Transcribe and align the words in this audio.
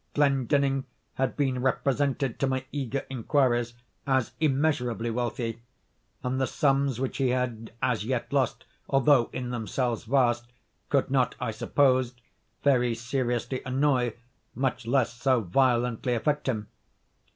Glendinning 0.15 0.85
had 1.13 1.37
been 1.37 1.61
represented 1.61 2.39
to 2.39 2.47
my 2.47 2.65
eager 2.71 3.05
inquiries 3.07 3.75
as 4.07 4.31
immeasurably 4.39 5.11
wealthy; 5.11 5.61
and 6.23 6.41
the 6.41 6.47
sums 6.47 6.99
which 6.99 7.17
he 7.17 7.29
had 7.29 7.71
as 7.83 8.03
yet 8.03 8.33
lost, 8.33 8.65
although 8.89 9.29
in 9.31 9.51
themselves 9.51 10.05
vast, 10.05 10.51
could 10.89 11.11
not, 11.11 11.35
I 11.39 11.51
supposed, 11.51 12.19
very 12.63 12.95
seriously 12.95 13.61
annoy, 13.63 14.15
much 14.55 14.87
less 14.87 15.13
so 15.13 15.41
violently 15.41 16.15
affect 16.15 16.47
him. 16.49 16.69